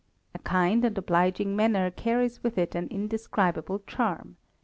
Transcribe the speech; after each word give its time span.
A 0.33 0.39
kind 0.39 0.83
and 0.83 0.97
obliging 0.97 1.55
manner 1.55 1.91
carries 1.91 2.41
with 2.41 2.57
it 2.57 2.73
an 2.73 2.87
indescribable 2.87 3.83
charm. 3.85 4.37